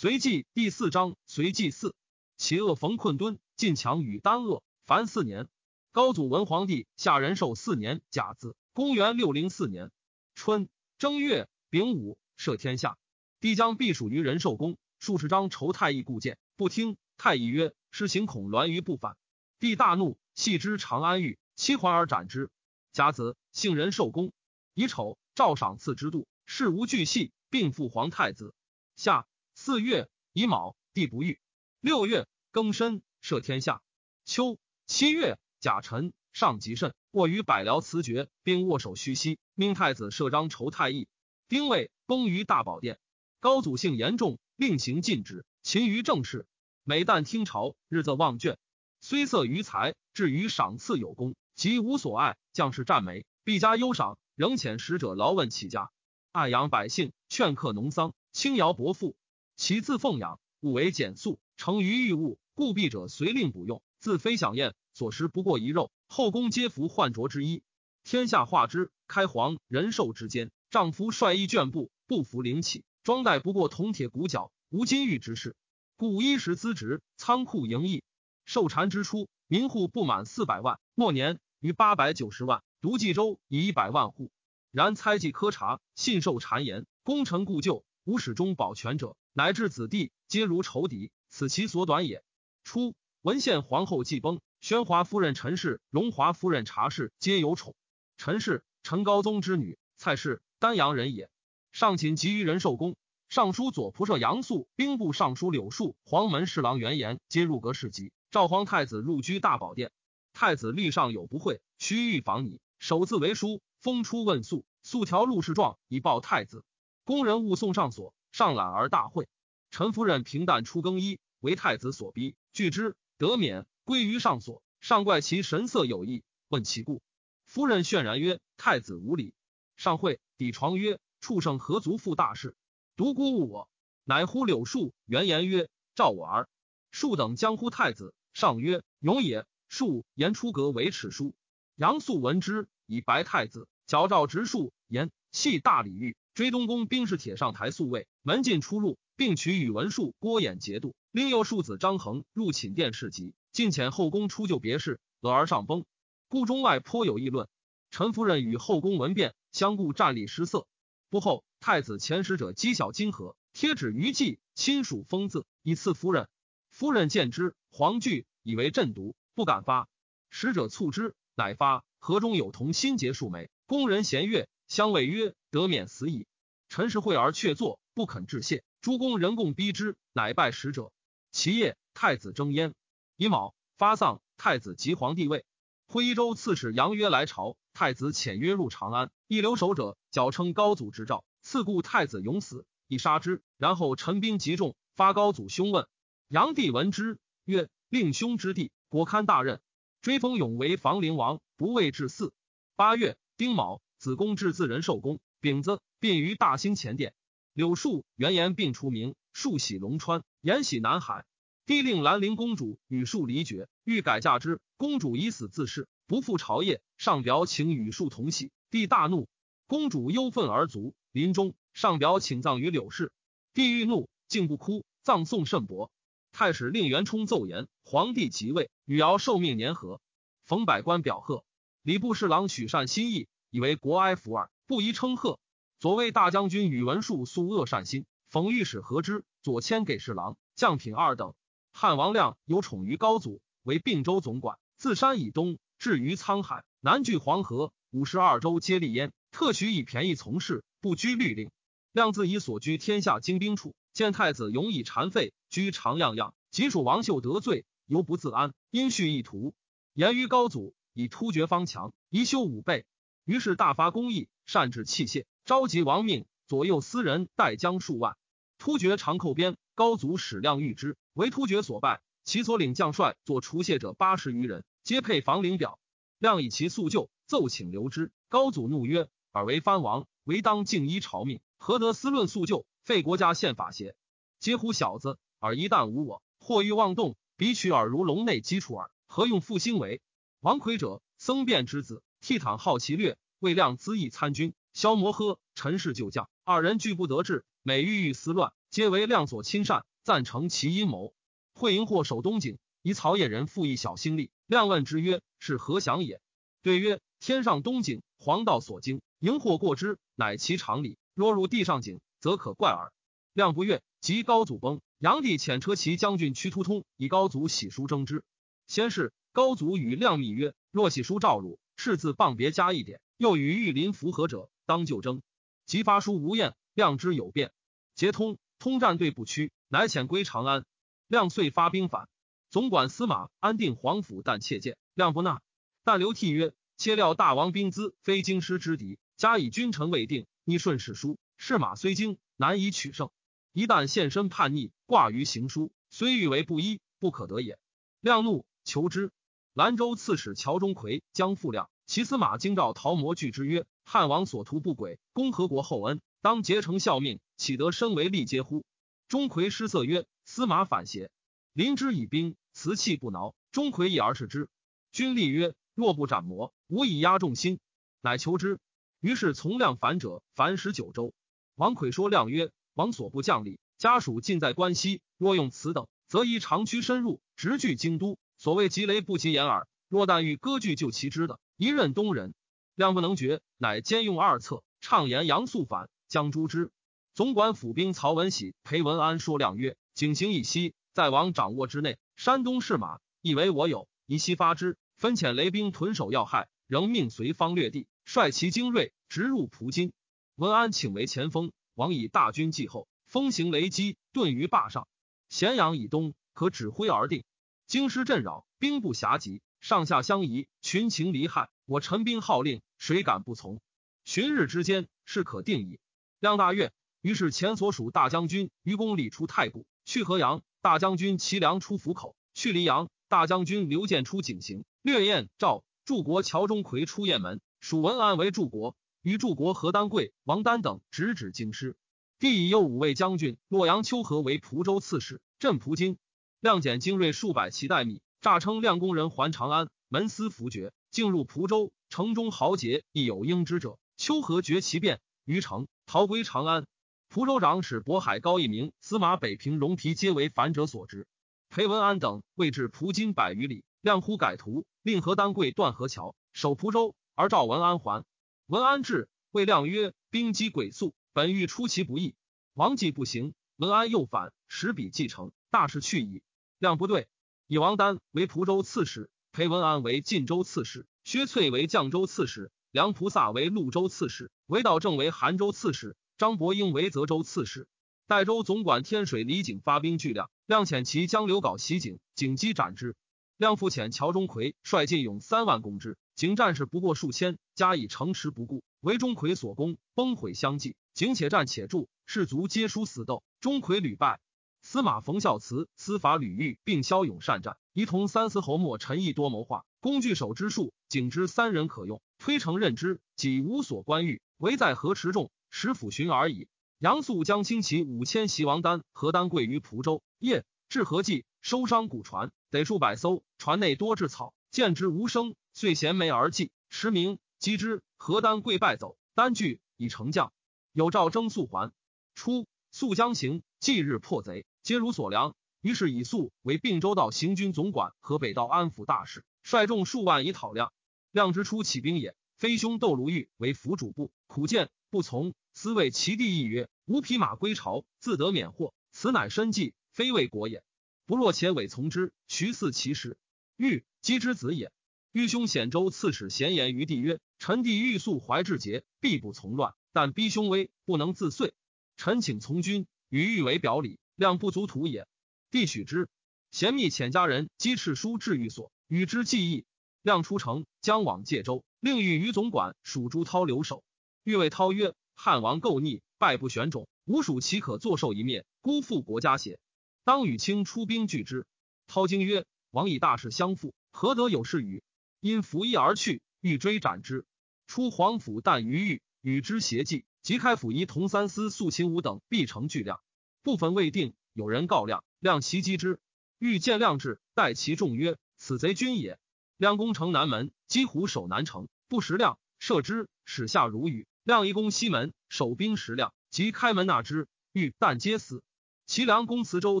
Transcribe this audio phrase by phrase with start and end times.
[0.00, 1.94] 随记第四章，随记四，
[2.38, 5.46] 其恶逢困敦，晋强与丹恶，凡四年。
[5.92, 9.90] 高祖文皇帝下仁寿四年甲子，公元六零四年
[10.34, 12.96] 春正月丙午，赦天下。
[13.40, 16.96] 帝将避暑于仁寿宫，数十张仇太医故谏，不听。
[17.18, 19.18] 太医曰：“施行恐栾于不反。”
[19.60, 22.48] 帝大怒，系之长安狱，七环而斩之。
[22.94, 24.32] 甲子，幸仁寿宫。
[24.72, 28.54] 乙丑，诏赏赐之度，事无巨细，并复皇太子。
[28.96, 29.26] 下。
[29.62, 31.38] 四月乙卯，帝不遇。
[31.80, 33.82] 六月庚申，赦天下。
[34.24, 41.08] 秋七月甲辰，上极甚，卧于百僚辞爵，并握手虚膝，命太子摄章仇太医。
[41.46, 42.98] 丁未，崩于大宝殿。
[43.38, 46.46] 高祖性严重，令行禁止，勤于政事，
[46.82, 48.56] 每旦听朝，日则望卷。
[49.02, 52.38] 虽色于财，至于赏赐有功，即无所爱。
[52.54, 55.90] 将士赞美，必加优赏，仍遣使者劳问其家，
[56.32, 59.14] 爱养百姓，劝客农桑，轻徭薄赋。
[59.60, 63.82] 其自奉养，勿为简素，成于欲物，故避者随令补用。
[63.98, 65.92] 自非享宴，所食不过一肉。
[66.08, 67.62] 后宫皆服换着之衣，
[68.02, 68.90] 天下化之。
[69.06, 75.54] 开皇仁寿之间，丈夫率衣绢布，不服灵起，装带不过铜铁骨角，无金玉之事。
[75.98, 78.02] 故衣食资值，仓库盈溢。
[78.46, 82.62] 受禅之初，民户不满四百万，末年逾八百九十万。
[82.80, 84.30] 独冀州以一百万户。
[84.70, 89.18] 然猜忌苛察，信受谗言，功成故旧，无始终保全者。
[89.32, 92.24] 乃至子弟皆如仇敌，此其所短也。
[92.64, 97.74] 初，文献皇后既崩，宣华夫人陈氏、荣华夫人查氏皆有宠。
[98.16, 101.30] 陈氏，陈高宗之女，蔡氏，丹阳人也。
[101.72, 102.96] 上寝急于仁寿宫，
[103.28, 108.12] 尚书左仆射杨素、兵部尚书柳树、黄门侍郎袁岩皆入阁侍疾。
[108.32, 109.92] 赵皇太子入居大宝殿，
[110.32, 116.64] 太子律上有不讳，须欲访你，首字为书，封出问素，素条录事状以报太子。
[117.04, 118.12] 宫人误送上所。
[118.32, 119.28] 上览而大会，
[119.70, 124.62] 陈夫人平淡出更衣，为太子所逼，拒之，得免，归于上所。
[124.80, 127.02] 上怪其神色有异，问其故。
[127.44, 129.34] 夫人泫然曰：“太子无礼。”
[129.76, 132.56] 上会，抵床曰：“畜生何足负大事？
[132.96, 133.68] 独孤误我。”
[134.04, 136.48] 乃呼柳树，原言曰：“召我儿。”
[136.90, 138.14] 树等将呼太子。
[138.32, 141.34] 上曰：“勇也。”树言出阁为耻书。
[141.76, 143.68] 杨素闻之，以白太子。
[143.86, 146.16] 矫诏直树言系大礼遇。
[146.32, 155.84] 追东宫兵士铁上台宿卫门禁出入，并取宇文述、郭衍节度，另右庶子张衡入寝殿侍疾，进遣后宫出就别事，俄而上崩。
[156.28, 157.48] 故中外颇有议论。
[157.90, 160.66] 陈夫人与后宫闻变，相顾站立失色。
[161.10, 166.28] 不后，太子遣使者讥小金盒，贴纸于祭，亲属封字，以赐夫人。
[166.70, 169.88] 夫人见之，惶惧，以为鸩毒，不敢发。
[170.30, 171.84] 使者促之，乃发。
[171.98, 176.28] 盒中有同心结数枚，宫人咸悦，相谓曰：“得免死矣。”
[176.70, 178.62] 陈氏会而却坐，不肯致谢。
[178.80, 180.92] 诸公人共逼之，乃拜使者。
[181.32, 182.72] 其夜，太子征焉。
[183.16, 184.22] 乙卯，发丧。
[184.36, 185.44] 太子即皇帝位。
[185.88, 189.10] 徽州刺史杨约来朝，太子遣约入长安。
[189.26, 193.42] 一留守者，矫称高祖之诏，赐故太子永死，以杀之。
[193.58, 195.88] 然后陈兵极众，发高祖凶问。
[196.28, 199.60] 杨帝闻之，曰：“令兄之弟，果堪大任。”
[200.00, 202.30] 追封永为房陵王，不畏至嗣。
[202.76, 205.20] 八月丁卯，子宫至自仁寿宫。
[205.42, 207.12] 丙子，并于大兴前殿。
[207.52, 211.26] 柳树、原言并除名，树喜龙川，延喜南海。
[211.66, 214.58] 帝令兰陵公主与树离绝，欲改嫁之。
[214.78, 216.80] 公主以死自誓，不复朝谒。
[216.96, 219.28] 上表请与树同喜，帝大怒。
[219.66, 220.94] 公主忧愤而卒。
[221.12, 223.12] 临终，上表请葬于柳氏。
[223.52, 225.90] 帝欲怒，竟不哭，葬送甚薄。
[226.32, 230.00] 太史令元冲奏言：皇帝即位，与尧受命年何？
[230.46, 231.44] 冯百官表贺。
[231.82, 234.50] 礼部侍郎许善心意，以为国哀抚耳。
[234.66, 235.38] 不宜称贺。
[235.78, 241.34] 左卫大将军宇文述素恶善心，讽御史何之左迁给侍郎，将品二等。
[241.72, 244.58] 汉王亮有宠于高祖，为并州总管。
[244.76, 249.12] 自山以东至于沧海，南据黄河，五十二州皆立焉。
[249.32, 251.50] 特许以便宜从事，不拘律令。
[251.92, 256.34] 亮自以所居天下精兵处，见太子永以残废，居常样样。
[256.50, 259.54] 即属王秀得罪，犹不自安，因蓄意图。
[259.94, 262.84] 言于高祖，以突厥方强，宜修武备。
[263.30, 268.16] 于是大发公义，善治器械，召集亡命，左右私人带将数万。
[268.58, 272.02] 突厥长寇边，高祖使亮御之，为突厥所败。
[272.24, 275.78] 其所领将帅做除械者八十余人，皆配房陵表。
[276.18, 278.10] 亮以其速救，奏请留之。
[278.28, 283.94] 高祖怒曰：“尔为藩王，唯当敬依朝命，何得思论速救，废国家宪法邪？
[284.40, 285.18] 嗟乎小子！
[285.38, 290.02] 尔一旦无我，或欲妄动，彼取尔如笼内鸡处耳，何用复兴为？
[290.40, 301.14] 王魁者，僧辩之子。”倜傥好奇略，魏亮恣意参军，萧摩诃陈氏旧将二人拒不得志，每欲欲思乱，皆为亮所亲善，赞成其阴谋。
[301.52, 304.30] 会营或守东井，以曹野人复议小心力。
[304.46, 306.20] 亮问之曰：“是何想也？”
[306.62, 310.98] 对曰：“天上东井，黄道所经，荧惑过之，乃其常理。
[311.14, 312.92] 若入地上井，则可怪耳。”
[313.32, 318.24] 亮不悦，即高祖崩，炀帝遣车骑将军屈突通以高祖喜书征之。
[318.66, 323.00] 先是，高祖与亮密曰：“若喜书召汝，赤字谤别加一点。
[323.16, 325.22] 又与御林符合者，当就征。”
[325.64, 327.52] 即发书无厌，量之有变，
[327.94, 330.66] 节通通战队不屈，乃遣归长安。
[331.08, 332.10] 亮遂发兵反。
[332.50, 335.40] 总管司马安定皇甫，但切见，亮不纳。
[335.82, 343.08] 但刘悌曰：“切料大王兵资非京师之敌，加以君臣未定，逆顺史书，士马虽精，难以取胜。
[343.54, 347.58] 一旦现身叛逆，挂于行书，虽欲为不依，不可得也。”
[348.02, 349.12] 亮怒，求之。
[349.52, 358.64] 兰州刺史乔钟馗将复亮，其司马京兆陶模拒之曰：“汉王所图不轨，攻何国厚恩，当竭诚效命，岂得身为力竭乎？”
[359.08, 361.10] 钟馗失色曰：“司马反邪？”
[361.52, 362.36] 临之以兵。
[362.52, 364.48] 辞气不挠，钟馗一而视之。
[364.90, 367.60] 君立曰：“若不斩魔，无以压众心。”
[368.02, 368.58] 乃求之。
[369.00, 371.14] 于是从亮反者，凡十九州。
[371.54, 378.18] 王魁说亮曰：“王所部将领家属尽在关西，若用此等，则宜长驱深入，直据京都。
[378.40, 379.68] 所谓积雷不及掩耳。
[379.86, 382.32] 若但欲割据救其之的，一任东人。
[382.74, 386.70] 亮不能决，乃兼用二策，畅言杨素反，将诛之。
[387.12, 394.78] 总管府兵曹文喜、裴文安说亮曰：“景行以西，在王掌握之内。”山东士马以为我有，宜悉发之。
[394.96, 399.92] 分遣雷兵屯守要害，仍命随方略地，率其精锐直入蒲津。
[400.36, 404.88] 文安请为前锋，王以大军继后，风行雷击，遁于坝上。
[405.28, 407.22] 咸阳以东，可指挥而定。
[407.70, 411.50] 京师震扰，兵不暇及，上下相疑，群情离害。
[411.66, 413.60] 我陈兵号令，谁敢不从？
[414.04, 415.78] 旬日之间，事可定矣。
[416.18, 420.42] 亮大悦，于是前所属大将军于公礼出太谷，去河阳。
[420.60, 422.90] 大将军齐梁出府口，去黎阳。
[423.06, 431.76] 大将军刘建出井陉，略燕赵柱国乔钟馗出雁门，蜀文安为柱国，与柱国何丹贵、王丹等直指京师。
[432.18, 435.98] 帝以右五位将军洛阳丘和为蒲州刺史，镇蒲津。
[436.40, 443.78] 亮减精锐数百骑待米，诈称亮工人还长安，门司伏决，进入蒲州城中豪杰亦有应之者。
[443.98, 446.66] 丘和绝其变于城，逃归长安。
[447.10, 451.06] 蒲州长史渤海高一鸣、司马北平戎皮皆为反者所执。
[451.50, 458.06] 裴文安等未至蒲津百余里，亮忽改图，令何丹贵断河桥，守蒲州，而召文安还。
[458.46, 462.14] 文安至，谓亮曰：“兵机诡速，本欲出其不意，
[462.54, 466.22] 王既不行，文安又反，使彼继承，大事去矣。”
[466.60, 467.08] 亮不对，
[467.46, 475.96] 以王丹为蒲州刺史，裴文安为晋州刺史，薛粹为绛州刺史，梁菩萨为潞州刺史，韦道正为韩州刺史。
[476.18, 477.66] 张伯英为泽州刺史，
[478.06, 482.94] 代州总管天水李景发兵拒亮，亮遣其将刘镐袭景，景击斩之。
[483.38, 490.76] 亮复遣乔钟馗率劲勇三万攻之，景战士不过数千，加以城池不顾，为钟馗所攻，崩毁相继。
[490.92, 494.20] 景且战且住，士卒皆殊死斗，钟馗屡败。
[494.62, 505.30] 司马冯孝慈、司法吕玉并骁勇善战，一同三司侯莫陈毅多谋划，工具守之术，景之三人可用，推诚任之，己无所关欲，唯在河池众。
[505.52, 506.46] 使府巡而已。
[506.78, 510.02] 杨素将轻骑五千袭王丹，何丹贵于蒲州。
[510.18, 516.52] 夜至河济，收伤古船，得数百艘，船内多雉草，见之无声，遂衔枚而寄。
[516.68, 520.32] 驰名击之，何丹贵败走，丹据以成将。
[520.72, 521.72] 有诏征素还。
[522.14, 525.34] 初，素将行，即日破贼，皆如所量。
[525.60, 530.72] 于是以速为并州道行军总管，河北道安抚大使，率众数万以讨亮。
[531.10, 535.34] 亮之初起兵也，非兄窦如玉为辅主簿，苦谏不从。
[535.54, 538.72] 思谓其弟亦曰：“吾匹马归朝，自得免祸。
[538.92, 540.62] 此乃身计，非为国也。
[541.04, 543.18] 不若且委从之，徐似其实。
[543.56, 544.70] 欲姬之子也。
[545.10, 549.74] 欲兄显州刺史咸言于帝曰：‘臣弟欲速怀志节，必不从乱。
[549.92, 551.54] 但逼兄威，不能自遂。
[551.96, 555.08] 臣请从军，与玉为表里，量不足图也。’
[555.48, 556.06] 必许之。
[556.50, 559.64] 贤密遣家人击赤书至御所，与之计议。
[560.02, 563.82] 亮出城，将往界州，令与于总管属朱涛留守。
[564.22, 569.58] 欲谓涛曰。”汉王构逆，败不选种，吾属岂可坐受一灭，辜负国家邪？
[570.04, 571.46] 当与卿出兵拒之。
[571.86, 574.82] 涛惊曰：“王以大事相负，何得有事与？”
[575.20, 577.24] 因拂衣而去，欲追斩之。
[577.66, 583.00] 出皇府，但于欲与之协计，即开府仪同三司肃秦武等，必成巨量。
[583.42, 585.98] 部分未定，有人告亮，亮袭击之。
[586.38, 589.18] 欲见亮至，待其众曰：“此贼君也。”
[589.56, 594.06] 亮攻城南门，击虎守南城，不识亮，射之，使下如雨。
[594.24, 598.42] 亮一攻西门，守兵十辆，即开门纳之，欲但皆死。
[598.86, 599.80] 齐梁公磁州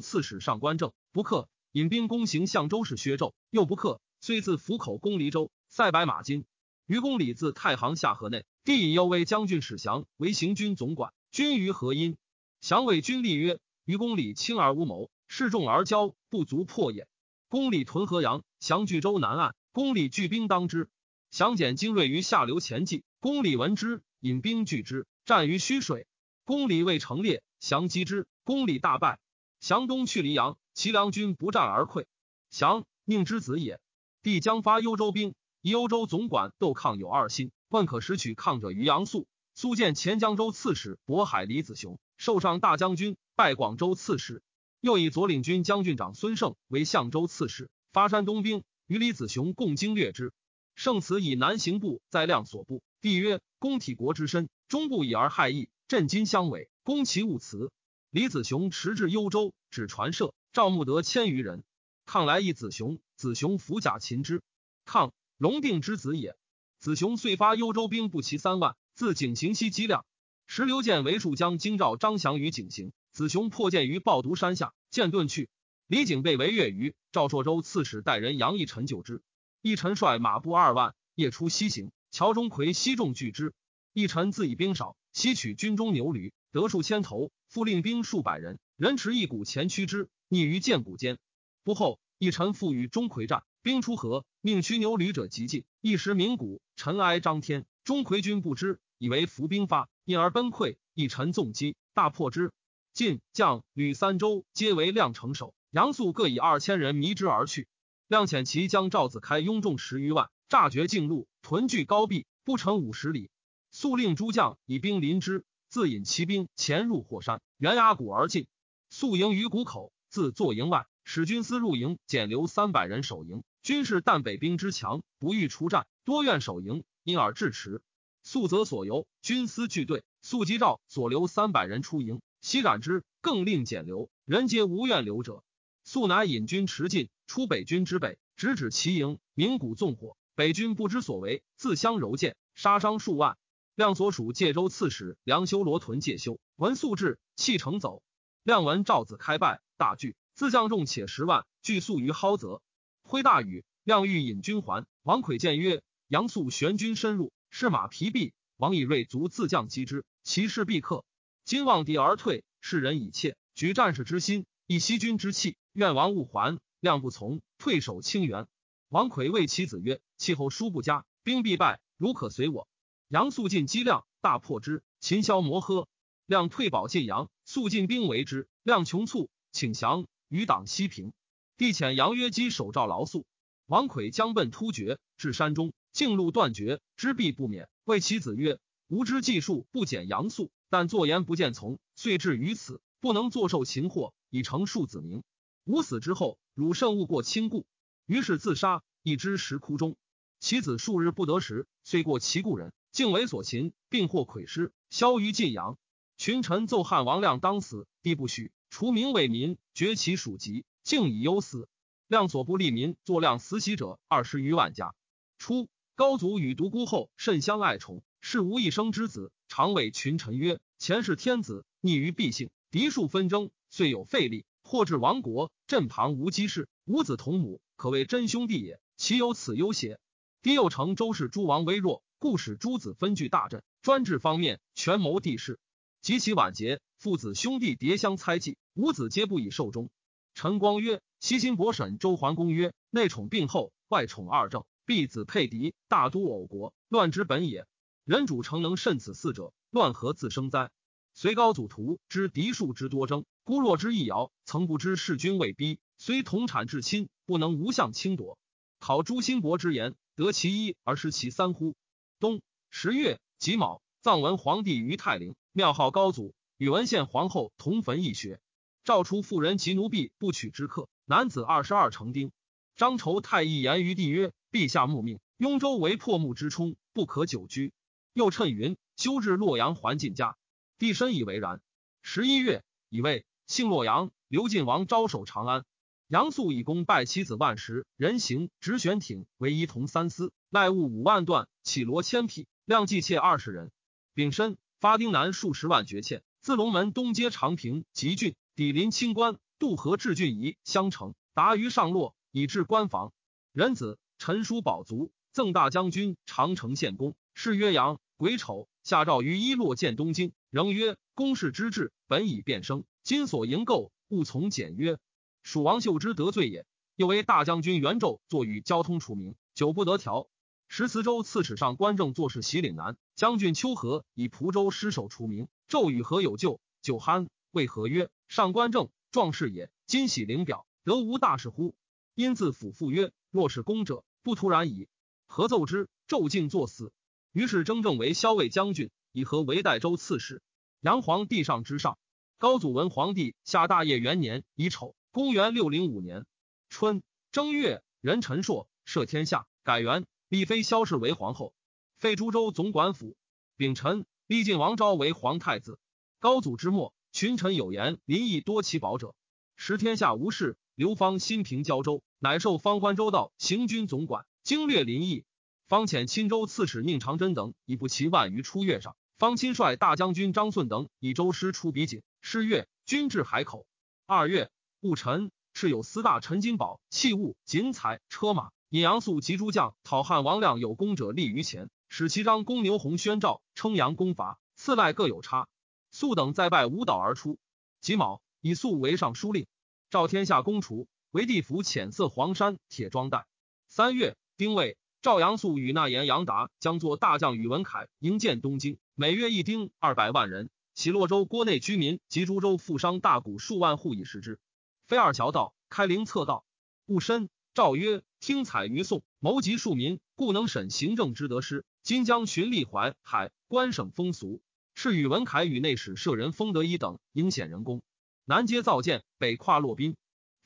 [0.00, 6.44] 刺史上官正不克，引兵攻行相州市薛胄，又不克，遂自府口攻黎州，塞白马金。
[6.86, 12.16] 于公礼自太行下河内，帝以右卫将军史祥为行军总管，军于河阴。
[12.60, 17.08] 祥为军立曰：“于公礼轻而无谋，示众而骄，不足破也。”
[17.48, 20.90] 公礼屯河阳，降据州南岸，公礼聚兵当之。
[21.30, 26.06] 祥简精锐于下流前进，公礼闻之，引兵拒之，战于虚水。
[26.44, 29.18] 公礼未成列，降击之，公礼大败。
[29.58, 32.04] 降东去黎阳，齐梁军不战而溃。
[32.50, 33.80] 降宁之子也。
[34.22, 39.26] 帝将发幽州兵，幽州总管窦抗有二心，问可使取抗者于杨素。
[39.54, 44.42] 素见前江州刺史渤海李子雄，受上大将军，拜广州刺史。
[44.82, 50.34] 又以左领军将军长孙胜为相州刺史，发山东兵，与李子雄共经略之。
[50.74, 52.82] 胜此以南行部在亮所部。
[53.00, 55.70] 帝曰：公体国之身，终不以而害义。
[55.88, 57.72] 镇今相委，攻其勿辞。
[58.10, 61.64] 李子雄驰至幽州，指传射，赵穆得千余人。
[62.04, 64.42] 抗来一子雄，子雄伏甲擒之。
[64.84, 66.36] 抗龙定之子也。
[66.80, 70.04] 子雄遂发幽州兵不齐三万，自景行西击亮。
[70.52, 75.48] 石刘建为数将京兆张翔于景行，子雄破剑于抱犊山下，剑遁去。
[75.86, 79.22] 李景被围越于赵朔州刺史代人杨义臣救之。
[79.62, 83.54] 义臣率马步二万，夜出西行，乔钟馗西众拒之。
[83.92, 84.96] 义臣自以兵少。
[85.12, 91.20] 西取军中牛驴，得数千头，复令兵数百人，人持一股前驱之，匿于涧谷间。
[91.62, 97.66] 不后，一臣复与钟馗战，兵出河，命驱牛驴者急进，一时鸣鼓，尘埃张天。
[97.84, 100.76] 钟馗军不知，以为伏兵发，因而崩溃。
[100.94, 102.50] 一臣纵击，大破之。
[102.92, 107.68] 晋将吕三州皆为亮城守，杨素各以二千人迷之而去。
[108.08, 113.30] 亮遣其将赵子开拥众十余万，诈绝径路，屯聚高壁，不成五十里。
[113.70, 118.48] 速令诸将以兵临之，自引骑兵潜入火山，悬崖谷而进。
[118.88, 123.44] 素营于谷口，自坐营外，使军司入营，减留三百人守营。
[123.62, 127.80] 军士但北兵之强，不欲出战，多愿守营，因而至迟。
[128.22, 130.04] 速则所由，军司俱对。
[130.22, 135.42] 素即召所留三百人出营，悉斩之，更令减留，人皆无怨留者。
[135.82, 140.16] 速乃引军驰进，出北军之北，直指其营，鸣鼓纵火。
[140.34, 143.38] 北军不知所为，自相柔剑，杀伤数万。
[143.74, 148.02] 亮所属界州刺史梁修罗屯介休，闻素至，弃城走。
[148.42, 152.60] 亮闻赵子开败，大惧，自将众且十万，聚宿于蒿泽。
[153.02, 154.86] 挥大雨，亮欲引军还。
[155.02, 158.32] 王魁谏曰：“杨素玄军深入，是马疲弊。
[158.56, 161.04] 王以锐卒自将击之，其势必克。
[161.44, 165.56] 今望敌而退，世人以怯，举战士之心，以息军之气。
[165.72, 168.48] 愿王勿还。”亮不从，退守清源。
[168.88, 172.68] 王魁谓其子曰：“气候殊不佳，兵必败，如可随我。”
[173.08, 175.86] 杨素进击亮，大破之，秦萧摩诃。
[176.26, 181.12] 亮退保晋阳，素进兵围之，亮穷卒，请降，余党西平。
[181.56, 183.26] 帝遣杨约基守赵劳宿。
[183.66, 187.68] 王魁将奔突厥，至山中，径路断绝，之必不免。
[187.84, 195.22] 谓其子曰：“吾之计数不减杨素，但作言不见从，遂至于此，不能坐受擒获，以成庶子名。
[195.64, 197.66] 吾死之后，汝慎勿过亲故。”
[198.06, 199.96] 于是自杀，一之石窟中。
[200.38, 202.72] 其子数日不得食，遂过其故人。
[202.92, 205.78] 竟为所擒，并获魁师，消于晋阳。
[206.16, 211.68] 群臣奏汉王亮当死，帝不许，除名为民，绝其属籍，竟以忧死。
[212.08, 214.94] 亮所不利民，作亮死喜者二十余万家。
[215.38, 215.68] 初，
[216.00, 219.30] 高祖与独孤后甚相爱宠，是无一生之子。
[219.48, 225.52] 常谓群臣曰：“前世天子逆于必性，嫡庶纷争，遂有废立，或至亡国。
[225.66, 228.80] 朕旁无姬氏，五子同母，可谓真兄弟也。
[228.96, 230.00] 岂有此忧邪？”
[230.40, 232.02] 帝又承周氏诸王微弱。
[232.18, 235.60] 故使诸子分据大阵，专治方面，权谋地势。
[236.00, 239.90] 及其晚节，父子兄弟迭相猜忌，五子皆不以寿终。
[240.32, 247.64] 陈光曰：西辛伯审周桓公曰：内宠病后，外宠二政，必子配敌，大都偶国，乱之本也。
[248.04, 250.72] 人主诚能慎此四者，乱何自生哉？
[251.14, 258.36] 隋高祖图知嫡庶之多争，孤弱之易摇，曾不知弑君未逼，虽同产至亲，不能无相轻夺。
[258.80, 261.76] 考诸辛伯之言，得其一而失其三乎？
[262.18, 268.40] 冬十月己卯，葬文皇帝于泰陵，庙号高祖，与文献皇后同坟一穴。
[268.82, 272.32] 诏出妇人及奴婢不取之客，男子二十二成丁。
[272.74, 277.72] 张筹太医言于帝曰：“陛下慕命，雍州为破木之冲，不可久居。
[278.12, 280.36] 又趁云修至洛阳还晋家。”
[280.78, 281.60] 帝深以为然。
[282.02, 285.64] 十一月，以为姓洛阳，刘晋王招守长安。
[286.08, 290.32] 杨素以功拜妻子万石，人行直悬挺为一同三司。
[290.48, 293.70] 赖物五万段，绮罗千匹，量计妾二十人。
[294.14, 303.12] 丙申，发丁南数十万绝妾，自龙门东接长平、吉郡，抵临清关，渡河至郡夷相城，达于上洛，以至关防。
[303.52, 307.98] 仁子陈叔宝卒，赠大将军、长城献公，谥曰阳。
[308.18, 314.98] 癸丑，下诏于一洛见东京，仍曰：公事之志，本已变生，今所营构，勿从简约。
[315.42, 316.66] 蜀王秀之得罪也。
[316.96, 320.28] 又为大将军元胄坐与交通除名，久不得调。
[320.68, 326.60] 石慈州刺史上官正做事袭岭南将军秋和以蒲州失守除名，胄与何有救？
[326.82, 331.74] 久酣，为何曰：上官正壮士也，今喜领表，得无大事乎？
[332.14, 334.88] 因自府复曰：若是公者，不突然矣。
[335.26, 335.88] 何奏之？
[336.08, 336.92] 纣竟作死。
[337.32, 340.42] 于是征正为骁卫将军，以和为代州刺史。
[340.80, 341.98] 杨皇帝上之上。
[342.38, 346.24] 高祖文皇帝下大业元年乙丑，公元六零五年。
[346.70, 351.54] 春正月，任陈硕摄天下，改元，立妃萧氏为皇后，
[351.98, 353.14] 废株洲总管府。
[353.56, 355.78] 丙辰，立晋王昭为皇太子。
[356.18, 359.14] 高祖之末，群臣有言：临邑多其宝者，
[359.54, 360.56] 时天下无事。
[360.80, 365.26] 刘芳新平交州，乃受方官州道行军总管，经略临邑。
[365.68, 368.96] 方遣钦州刺史宁长真等以步骑万余出越上。
[369.18, 372.00] 方亲率大将军张顺等以州师出比景。
[372.22, 373.66] 是月，军至海口。
[374.06, 375.30] 二月，戊辰。
[375.52, 385.46] 是有司大陈金宝器物锦彩车马引杨素及诸将讨汉王亮有功者立于前，使其张公牛弘宣诏称扬功伐，次赖各有差。
[385.90, 387.38] 素等再拜舞蹈而出。
[387.82, 389.46] 己卯，以素为尚书令。
[389.90, 393.26] 赵天下公除，为地府浅色黄山铁装带。
[393.66, 400.48] 三月，丁未，赵阳素与纳言杨达将作大将宇文恺迎建东京，每月一丁二百万人。
[400.74, 404.38] 其洛州郭内居民及诸州富商大贾数万户以食之。
[404.86, 406.44] 飞二桥道，开灵策道，
[406.86, 411.64] 戊申，诏曰：听采于宋，谋及庶民，故能审行政之得失。
[411.82, 414.40] 今将循历淮海关省风俗，
[414.72, 417.82] 是宇文凯与内史舍人封德一等应显人功。
[418.30, 419.96] 南接造舰，北跨洛滨，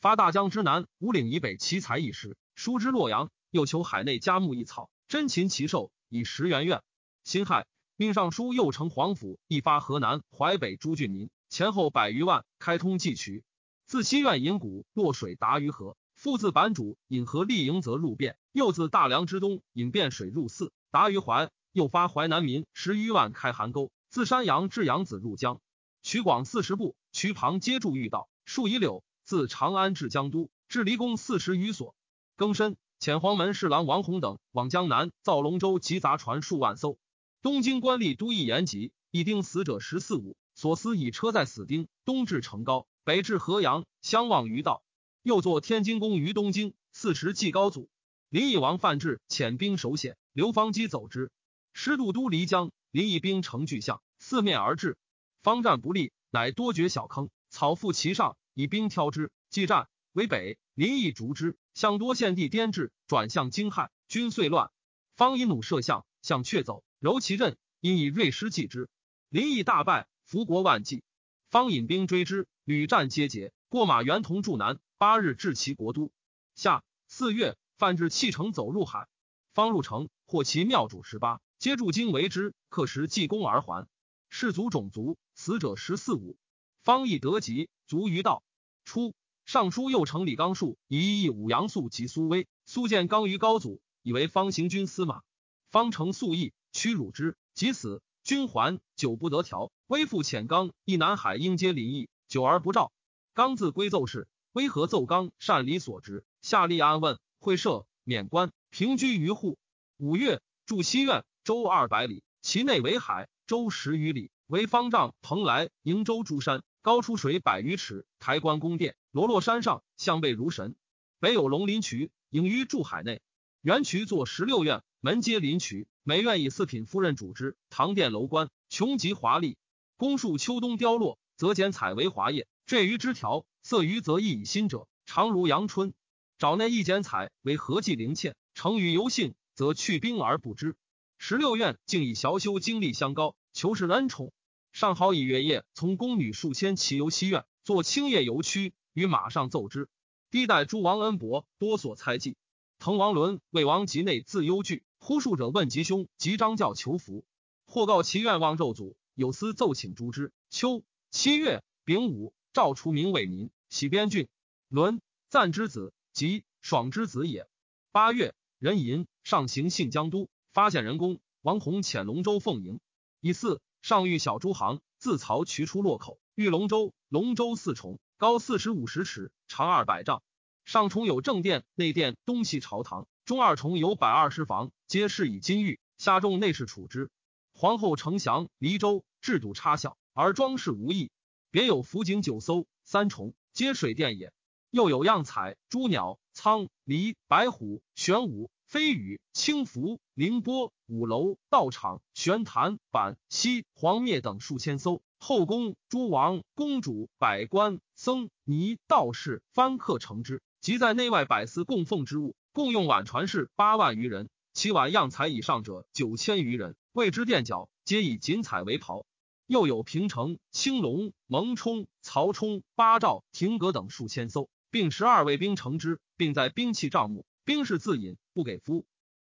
[0.00, 3.30] 发大江之南，五岭以北奇才一时，疏之洛阳。
[3.50, 6.82] 又求海内佳木一草，珍禽奇兽，以十元愿。
[7.24, 7.66] 辛亥，
[7.96, 13.44] 命尚书右丞黄甫一发河南淮北诸郡民，前后百余万，开通济渠。
[13.84, 21.50] 自西苑引谷落水达于河，复自版主引河立营则入汴，又自大梁之东引汴水入泗，达于淮。
[21.70, 25.60] 又发淮南民十余万开邗沟，自山阳至扬子入江，
[26.02, 29.04] 渠广四十步，渠旁皆筑御道，数以柳。
[29.22, 31.94] 自长安至江都，至离宫四十余所。
[32.36, 36.98] 庚申，遣黄门侍郎王弘等往江南造龙舟及杂船数万艘。
[37.40, 42.88] 东京官吏都邑延吉，一丁死者十四五，所思以车载死丁，东至成高。
[43.04, 44.82] 北至河阳，相望于道。
[45.22, 47.88] 又作天津宫于东京，四时祭高祖。
[48.28, 51.30] 林邑王范质遣兵守险，刘方基走之。
[51.72, 54.98] 师渡都漓江，林邑兵成巨象，四面而至。
[55.42, 59.30] 方战不利，乃多掘小坑，草覆其上，以兵挑之。
[59.50, 64.72] 既战为北，林邑逐之，向多献地颠至，转向京汉，军遂乱。
[65.14, 68.88] 方以弩射向，向却走，柔其阵，因以锐师击之。
[69.28, 71.04] 林邑大败，福国万计。
[71.50, 72.48] 方引兵追之。
[72.64, 76.10] 屡战皆捷，过马元同驻南，八日至其国都。
[76.56, 79.06] 夏四月，范至弃城走入海，
[79.52, 82.54] 方入城，获其庙主十八，皆驻京为之。
[82.70, 83.86] 刻时济功而还。
[84.30, 86.36] 士卒种族死者十四五。
[86.82, 88.42] 方亦得疾，卒于道。
[88.84, 92.46] 初，尚书右丞李纲述以义武杨素及苏威。
[92.66, 95.22] 苏建刚于高祖，以为方行军司马。
[95.70, 98.02] 方承素义，屈辱之，即死。
[98.22, 99.70] 军还，久不得调。
[99.86, 102.08] 微父遣刚一南海应接临邑。
[102.26, 102.90] 久而不召，
[103.34, 109.58] 刚自归奏事，威和奏刚善理所职，下立安问，会赦免官，平居于户。
[109.98, 118.06] 五月，驻西苑，周二百里，其内为海，周十余里，为方丈蓬莱瀛洲诸山，高出水百余尺。
[118.18, 120.76] 台观宫殿，罗落山上，相背如神。
[121.20, 123.22] 北有龙鳞渠，隐于筑海内。
[123.62, 127.56] 原渠作十六院，门皆临渠，每院以四品夫人主之。
[127.70, 129.56] 堂殿楼观，穷极华丽。
[129.96, 131.18] 宫树秋冬凋落。
[131.36, 135.92] 则剪彩为华叶，缀于枝条；色于则异以新者，常如阳春。
[136.38, 140.76] 沼内一剪彩为合计灵嵌，成于游性，则去冰而不知。
[141.18, 144.32] 十六院竟以小修经历相高，求是恩宠。
[144.72, 149.88] 上好以月夜从宫女数千骑游西苑，作青叶游曲，于马上奏之。
[150.30, 152.36] 低代诸王恩伯多所猜忌。
[152.80, 157.24] 滕王伦、魏王及内自忧惧，呼述者问吉凶，及张教求福，
[157.64, 160.32] 或告其愿望咒祖，有司奏请诛之。
[160.50, 160.82] 秋。
[161.12, 164.26] 七月丙午，赵除名为民，喜边郡。
[164.68, 167.46] 伦赞之子，即爽之子也。
[167.92, 171.20] 八月，壬寅，上行信江都，发现人工。
[171.42, 172.80] 王弘遣龙舟奉迎。
[173.26, 176.92] 以四，上御小诸行，自曹渠出洛口，遇龙舟。
[177.08, 180.22] 龙舟四重，高四十五十尺，长二百丈。
[180.66, 185.80] 上重有正殿、内殿、东西朝堂，中二重有百二十房，皆饰以金玉。
[185.96, 187.10] 下重内侍处之。
[187.54, 191.10] 皇后承祥、黎州制度差小，而装饰无异。
[191.50, 194.34] 别有福景九艘，三重皆水殿也。
[194.68, 205.02] 又有样彩、朱鸟、苍鹂、白虎、玄武、飞羽、青福、凌波、五楼、道场、玄坛、板西、黄灭等数千艘。
[205.18, 216.76] 后宫诸王、公主、百官、僧尼、道士藩客乘之，即在内外百司供奉之物，共用碗传士八万余人，其碗样材以上者九千余人。
[216.92, 219.06] 谓之垫脚，皆以锦彩为袍。
[219.46, 224.48] 又有平城、青龙、蒙冲、曹冲、八兆、亭阁等数千艘。
[224.70, 228.84] 并十二卫兵乘之，并在兵器帐目，兵士自饮，不给夫。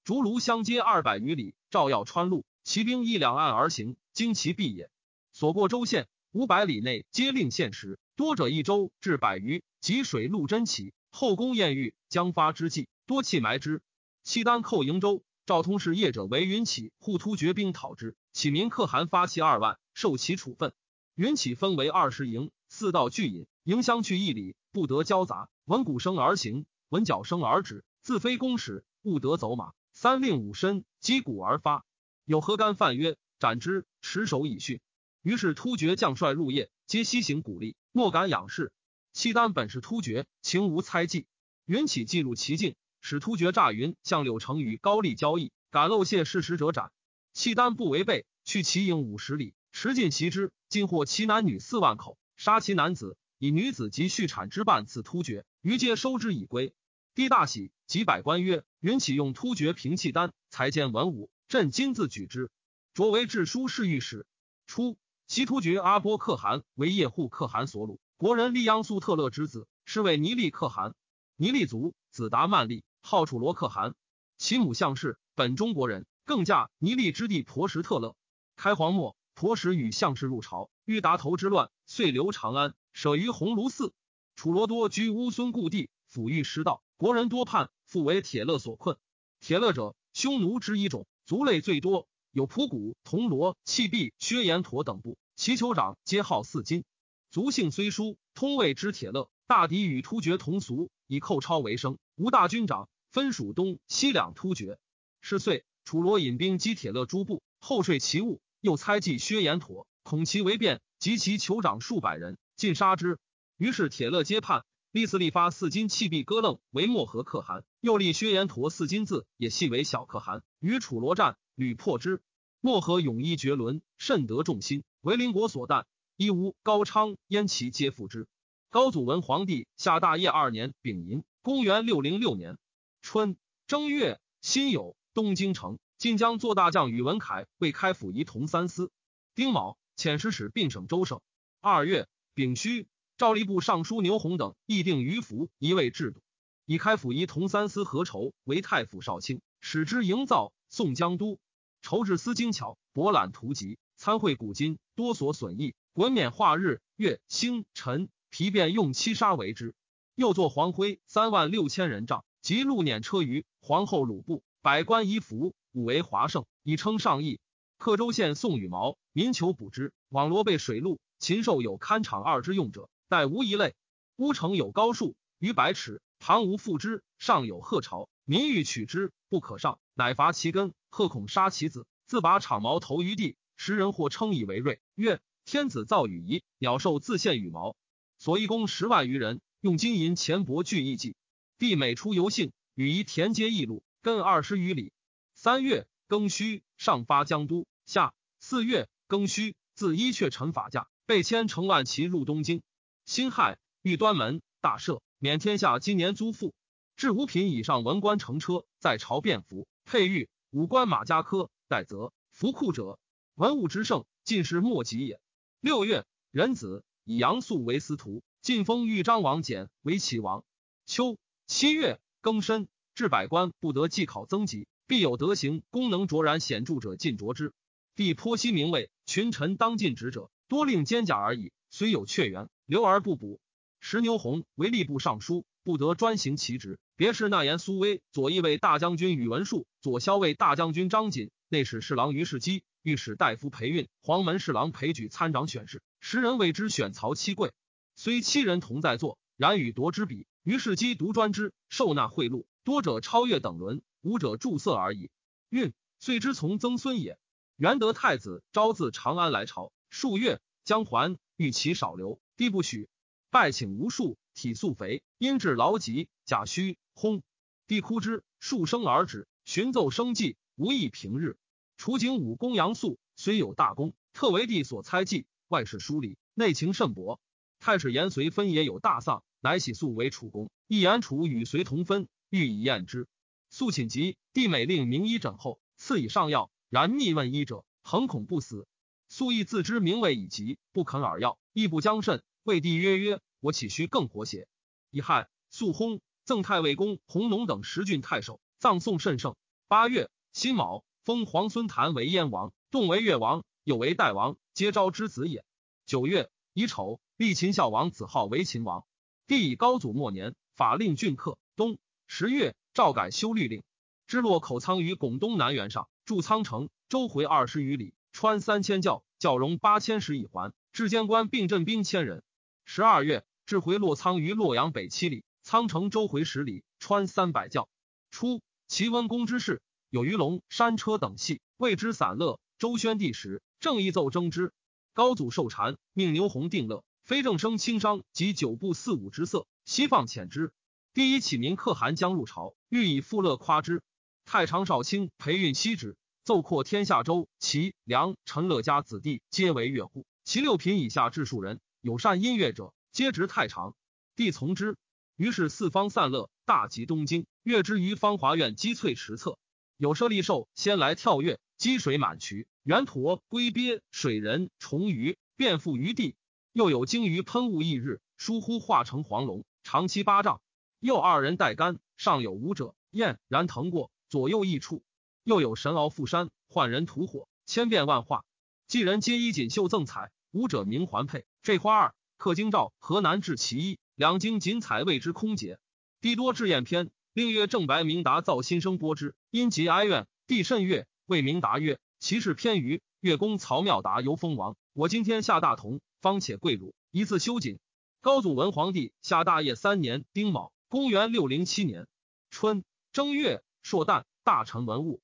[0.09, 4.89] 竹庐相接二百余里，照耀川路，骑兵依两岸而行，经其必也。
[5.33, 9.63] 所过州县五百里内，皆令限时，多者一州至百余。
[9.81, 13.83] 及水陆真奇，后宫艳遇，将发之际，多弃埋之。
[14.23, 20.73] 契丹寇瀛州，赵通是业者为云起，护突厥兵讨之，启民可汗发骑二万，受其处分。
[21.13, 24.55] 云起分为二十营，四道俱引，营相去一里。
[24.71, 27.85] 不得交杂，闻鼓声而行，闻角声而止。
[28.01, 29.73] 自非公使，勿得走马。
[30.01, 31.85] 三令五申，击鼓而发。
[32.23, 34.79] 有何干犯曰：“斩之！”持手以训。
[35.23, 38.71] 于是突厥将帅入夜，皆西行鼓励，莫敢仰视。
[39.11, 41.27] 契丹本是突厥，情无猜忌。
[41.65, 46.93] 云起进入其境，使突厥诈云向柳成与高丽交易，敢漏泄事实者斩。
[47.33, 53.17] 契丹不违背，去其营五十里，持尽袭之，尽获其男女四万口，杀其男子。
[53.37, 56.73] 以女子及畜产之半赐突厥，余皆收之以归。
[57.15, 62.49] 帝大喜，即百官曰：“云启用突厥平契丹，才见文武，朕今自举之。”
[62.93, 64.25] 擢为治书侍御史。
[64.67, 70.95] 初，西突厥阿波可汗为叶护可汗所虏，国人利央素特勒之子，是为尼利可汗。
[71.35, 73.95] 尼利族，子达曼利，号楚罗可汗。
[74.37, 78.15] 其母向氏，本中国人，更嫁尼利之弟婆什特勒。
[78.55, 82.73] 开皇末，婆什与向氏入朝，欲达头之乱，遂留长安。
[82.93, 83.93] 舍于鸿胪寺，
[84.35, 88.97] 楚罗多居乌孙故地，抚育师道，国人多叛，复为铁勒所困。
[89.39, 96.83] 铁勒者，匈奴之一种，族类最多，有仆古、铜罗、契壁、薛延陀等部，其酋长皆号四金。
[97.31, 99.29] 族姓虽殊，通谓之铁勒。
[99.47, 101.97] 大抵与突厥同族，以寇超为生。
[102.17, 104.77] 吴大军长，分属东西两突厥。
[105.21, 112.37] 是岁，楚罗引兵击铁勒诸部，后睡其物，又猜忌薛延陀，恐其为变，及其酋长数百人。
[112.57, 113.19] 尽杀之，
[113.55, 114.65] 于是铁勒皆叛。
[114.91, 120.41] 立嗣立发四金弃币割楞为漠河可汗，又立薛延陀四金字也系为小可汗。
[120.59, 122.23] 与楚罗战，屡破之。
[122.59, 125.85] 漠河勇一绝伦，甚得众心，为邻国所惮。
[126.17, 128.27] 伊吾、高昌、燕齐皆附之。
[128.71, 132.57] 高祖文皇帝下大业二年丙寅，公元六零六年
[133.03, 138.91] 春正月辛酉，东京城晋江做大将宇文恺为开府仪同三司。
[139.35, 141.21] 丁卯，遣使使并省州省。
[141.61, 142.07] 二月。
[142.35, 142.87] 丙戌，
[143.19, 146.21] 赵吏部尚书牛弘等议定于服一位制度，
[146.65, 151.37] 以开府仪同三司合筹为太府少卿，使之营造宋江都。
[151.81, 155.75] 筹治司精巧，博览图籍，参会古今，多所损益。
[155.91, 159.75] 滚冕画日月星辰，皮便用七杀为之。
[160.15, 167.41] 又作黄徽三万六千人帐，及路辇车舆，皇后鲁布，百官衣服，五为华盛，以称上义。
[167.77, 171.01] 克州县宋羽毛，民求补之，网罗被水陆。
[171.19, 173.75] 禽兽有堪场二之用者，待无一类。
[174.17, 180.73] 乌城有高树逾百尺，旁无复之，上有鹤巢，民欲取之，不可上，乃伐其根。
[180.91, 183.35] 鹤恐杀其子，自拔长毛投于地。
[183.57, 187.75] 时人或称以为瑞，曰：天子造羽仪，鸟兽自献羽毛。
[188.19, 191.15] 所以攻十万余人，用金银钱帛聚一计。
[191.57, 194.93] 帝每出游幸，羽仪田间一路，根二十余里。
[195.33, 197.65] 三月庚戌，上发江都。
[197.85, 200.87] 下四月庚戌，自伊阙陈法驾。
[201.05, 202.61] 被迁乘万骑入东京，
[203.09, 206.53] 辛亥，欲端门大赦，免天下今年租赋。
[206.95, 212.99] 至五品以上文官乘车，在朝便服，佩玉五官马家科，待则服库者，
[213.33, 215.19] 文武之盛，尽是莫及也。
[215.59, 220.43] 六月，壬子，以杨素为司徒，晋封豫章王简为齐王。
[220.85, 221.17] 秋
[221.47, 227.53] 七月庚申，至百官不得计考增级，必有德行功能卓然显著者尽擢之。
[227.95, 230.29] 帝颇悉名位，群臣当尽职者。
[230.47, 233.39] 多令兼甲而已，虽有阙缘，留而不补。
[233.79, 236.79] 石牛弘为吏部尚书，不得专行其职。
[236.95, 245.81] 别是纳言苏威，左翼卫大将军宇文述，左骁卫大将军张锦，内史侍郎于世基，御史大夫裴运，黄门侍郎裴举参掌选事。
[246.01, 247.53] 十人为之选曹七贵。
[247.95, 255.09] 虽七人同在座，然与夺之比，于是姬独专之，受纳贿赂，多者超越等伦，无者注色而已。
[255.49, 257.17] 运遂之从曾孙也。
[257.55, 262.89] 元德太子昭自长安来朝，数月将还，欲其少留，帝不许。
[263.31, 267.23] 拜请无数，体素肥，因至劳疾，甲虚轰。
[267.65, 271.39] 帝哭之，数生而止，寻奏生计，无益平日。
[271.75, 277.19] 楚景武公杨素虽有大功，特为帝所猜忌，外事疏离，内情甚薄。
[277.59, 283.07] 太史严随分也有大丧，乃喜素为楚公，一言楚与随同分，欲以验之。
[283.49, 288.67] 素寝疾，帝每令名医诊后，赐以上药，然密问医者，恒恐不死。
[289.09, 292.21] 素亦自知名位已极，不肯耳药，亦不将甚。
[292.43, 294.47] 魏帝曰：“曰我岂须更活邪？”
[294.91, 299.35] 乙亥，肃薨，赠太尉公弘农等十郡太守，葬送甚盛。
[299.67, 305.43] 八月辛卯，封皇孙谭为燕王，动为越王，有为代王，皆昭之子也。
[305.87, 308.85] 九月乙丑，立秦孝王子号为秦王。
[309.25, 311.39] 帝以高祖末年，法令郡客。
[311.55, 313.63] 冬十月，诏改修律令，
[314.05, 322.23] 支落口仓于巩东南原上，筑仓城，周回二十余里，穿三千教，教容八千石以环，至监官并镇兵千人。
[322.65, 327.69] 十二月，至回洛仓于洛阳北七里，仓城周回十里，穿三百教。
[328.11, 332.39] 初，齐温公之事，有鱼龙、山车等戏，谓之散乐。
[332.57, 334.53] 周宣帝时，正义奏征之。
[334.93, 340.51] 高祖受禅，命牛弘定乐，非正生轻商及九部四五之色，西放遣之。
[340.93, 343.81] 第一启明可汗将入朝，欲以富乐夸之。
[344.25, 345.95] 太常少卿裴运西之，
[346.29, 351.59] 奏扩天下州，齐、梁、陈乐家子弟皆为乐户，其六品以下至数人。
[351.81, 353.75] 有善音乐者，皆执太常，
[354.15, 354.77] 帝从之。
[355.15, 359.39] 于是四方散乐，大集东京，乐之于芳华苑积翠池侧。
[359.75, 366.15] 有舍利兽先来跳跃，积水满渠，圆驼、龟鳖、水人、虫鱼遍覆于地。
[366.53, 370.41] 又有鲸鱼喷雾一日，疏忽化成黄龙，长七八丈。
[370.79, 374.83] 又二人带杆，上有舞者，燕然腾过，左右一处。
[375.29, 378.25] 又有神鳌覆山，幻人吐火，千变万化。
[378.65, 381.23] 祭人皆衣锦绣赠彩，舞者名环佩。
[381.43, 385.59] 这花二刻京兆河南至其一，两京锦彩谓之空结。
[386.01, 390.87] 帝多志宴篇，令曰正白明达造新生播之，因疾哀怨，帝甚悦。
[391.05, 397.59] 谓明达曰：“其事偏于越公曹妙达游封王，我今天下大同，方且贵辱，一次修锦。”
[398.01, 401.87] 高祖文皇帝下大业三年丁卯，公元六零七年
[402.31, 405.01] 春正月朔旦，大臣文物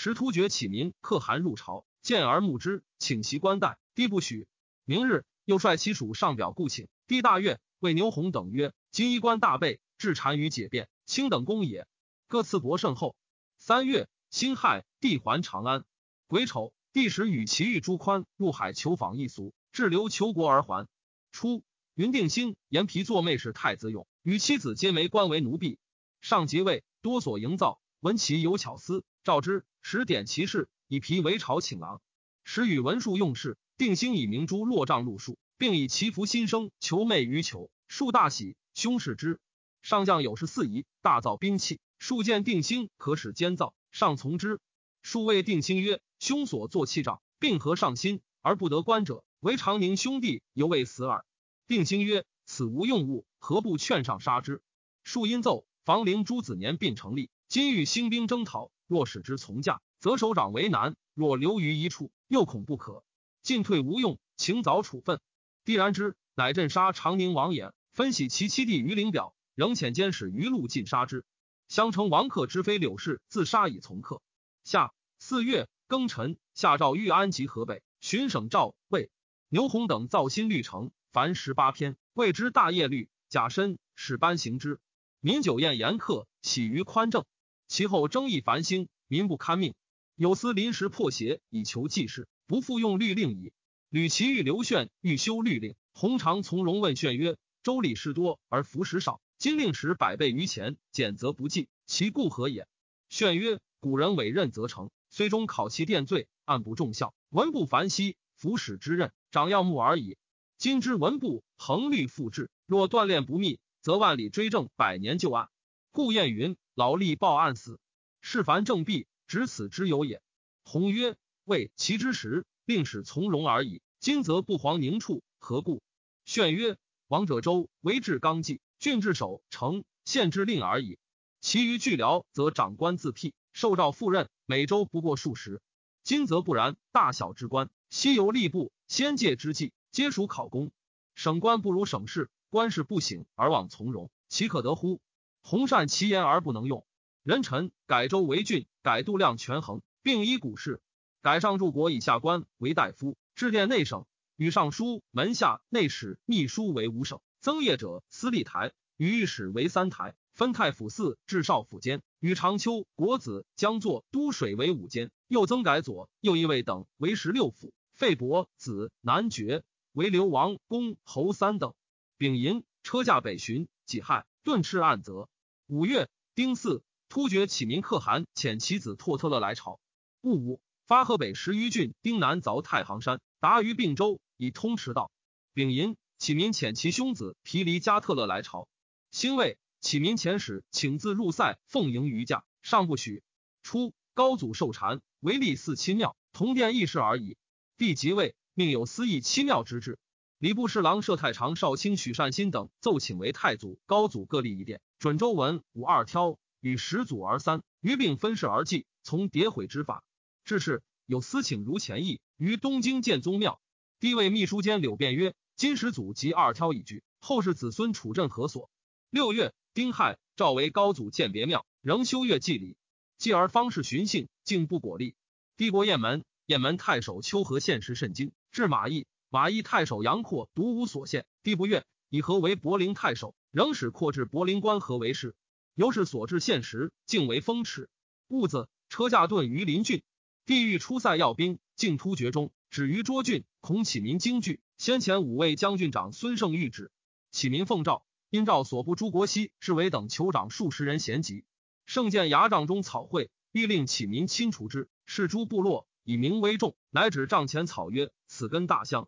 [0.00, 4.46] 时突厥启民可汗入朝，见而慕之，请其冠带，帝不许。
[4.84, 5.24] 明日。
[5.44, 11.88] 又率其属上表故请，帝大悦，谓牛弘等曰：“今衣冠大备，至单于解变，卿等公也。”
[12.28, 13.16] 各赐伯甚厚。
[13.56, 15.84] 三月，辛亥，帝还长安。
[16.28, 20.86] 癸丑，帝使与其遇朱宽入海求访一俗，滞留求国而还。
[21.32, 25.76] 初，云定兴延皮作妹使太子勇，与妻子皆没官为奴婢。
[26.20, 32.02] 上即位，多所营造，闻其有巧思，召之，使点其事，以皮为朝请郎，
[32.44, 33.56] 使与文术用事。
[33.78, 39.40] 定兴以明珠落帐入数，并以祈福心生求媚于求，数大喜，兄视之。
[39.80, 41.80] 上将有事四夷，大造兵器。
[41.98, 44.60] 数见定兴可使监造，上从之。
[45.00, 49.24] 数谓定兴曰：“兄所作器仗，并何上心而不得观者？
[49.40, 51.24] 唯长宁兄弟犹未死耳。”
[51.66, 54.60] 定兴曰：“此无用物，何不劝上杀之？”
[55.02, 63.04] 数因奏，房陵诸子年并成立，今欲兴兵征讨，若使之从驾，则首长为难；若留于一处，又恐不可。
[63.42, 65.20] 进退无用，请早处分。
[65.64, 67.72] 帝然之，乃镇杀长宁王也。
[67.92, 71.24] 分析其七弟于陵表，仍遣监使于路尽杀之。
[71.68, 74.22] 襄城王克之妃柳氏自杀以从客。
[74.64, 79.10] 下四月庚辰，下诏豫安及河北巡省赵魏
[79.48, 83.10] 牛弘等造新律成，凡十八篇，谓之大业律。
[83.28, 84.80] 甲申，使班行之。
[85.20, 87.26] 民酒宴严客，喜于宽政。
[87.68, 89.74] 其后争议繁兴，民不堪命。
[90.16, 92.26] 有司临时破邪，以求济世。
[92.46, 93.52] 不复用律令矣。
[93.90, 102.66] 吕其欲刘炫欲修律令，弘常从容问炫曰：“周礼事多而服食少，今令使百倍于前，减则不计，其故何也？”
[103.10, 110.16] 炫曰：“古人委任则成，虽中考其殿罪，案不重效，文不凡兮，服使之任，长要目而已。
[110.56, 115.50] 今之文部恒律复制，若锻炼不密，则万里追正，百年旧案。
[115.90, 117.78] 故谚云：劳力报案死，
[118.20, 120.22] 是凡正弊，只此之有也。”
[120.64, 121.16] 弘曰。
[121.44, 123.80] 为其之时，令使从容而已。
[124.00, 125.80] 今则不遑宁处，何故？
[126.26, 130.98] 炫曰：王者周为治纲纪，郡治守城，县治令而已。
[131.40, 135.62] 其余巨僚，则长官自辟，受诏赴任，每周不过数十。
[136.04, 140.70] 今则不然，大小之官，悉由吏部、先界之计，皆属考功。
[141.14, 145.00] 省官不如省事，官事不省而忘从容，岂可得乎？
[145.42, 146.84] 弘善其言而不能用。
[147.22, 150.80] 人臣改州为郡，改度量权衡，并依古事。
[151.20, 171.74] 改上柱国以下官为大夫，置殿内省，与尚书、门下、内史、秘书为五省，增业者司隶台，与御史为三台，分太府寺至少府监，与长秋、国子、江作、都水为五监，又增改左右一位等为十六府，废伯子南爵为流王公侯三等。
[172.16, 175.28] 丙寅，车驾北巡，己亥，顿斥暗责。
[175.66, 179.78] 五月，丁巳，突厥启民可汗遣其子拓特勒来朝。
[180.22, 185.10] 戊午，发河北十余郡，丁南凿太行山，达于并州，以通驰道。
[185.52, 188.70] 丙寅，启民遣其兄子毗离加特勒来朝。
[189.10, 193.22] 辛未，启民遣使请自入塞奉迎于驾，尚不许。
[193.62, 197.36] 初，高祖受禅，唯立四亲庙，同殿议事而已。
[197.76, 199.98] 帝即位，命有司议七庙之制。
[200.38, 210.04] 礼部侍郎摄太常少卿许善心等奏请为太祖、高祖各立一殿，准周文武二挑，与始祖而三，余并分事而祭，从迭毁之法。
[210.44, 213.60] 至是有私请如前议，于东京建宗庙。
[213.98, 218.70] 帝位秘书监柳辩曰：“今始祖及二挑已居，后世子孙处镇何所？”
[219.10, 222.76] 六月，丁亥，诏为高祖建别庙，仍修乐祭礼，
[223.16, 225.16] 继而方士寻幸，竟不果立。
[225.56, 229.04] 帝国雁门，雁门太守丘和献时甚惊，至马邑。
[229.30, 235.36] 马邑太守杨阔独无所献，帝不悦，以何为柏林太守，仍使扩至柏林关河为事。
[235.74, 237.90] 由是所至现实，竟为风驰。
[238.28, 240.02] 戊子，车驾遁于临郡，
[240.46, 244.60] 帝欲出塞要兵，竟突厥中，止于涿郡，恐启民惊惧。
[244.78, 246.90] 先前五位将军长孙胜谕旨，
[247.30, 251.44] 启民奉诏，因诏所部诸国西侍卫等酋长数十人咸集。
[251.84, 254.88] 圣见牙帐中草绘，欲令启民亲除之。
[255.04, 259.06] 是诸部落以名为重，乃指帐前草曰：“此根大香。”